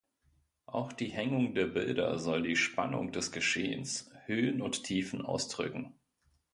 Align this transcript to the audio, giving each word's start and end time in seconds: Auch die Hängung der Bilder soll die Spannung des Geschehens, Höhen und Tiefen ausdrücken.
Auch 0.65 0.93
die 0.93 1.09
Hängung 1.11 1.53
der 1.53 1.67
Bilder 1.67 2.17
soll 2.17 2.41
die 2.41 2.55
Spannung 2.55 3.11
des 3.11 3.31
Geschehens, 3.31 4.09
Höhen 4.25 4.63
und 4.63 4.83
Tiefen 4.83 5.21
ausdrücken. 5.23 5.93